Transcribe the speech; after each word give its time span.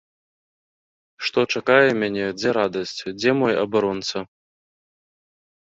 Што 1.27 1.43
чакае 1.59 1.89
мяне, 2.03 2.23
дзе 2.39 2.49
радасць, 2.59 2.97
дзе 3.19 3.31
мой 3.43 3.53
абаронца? 3.67 4.17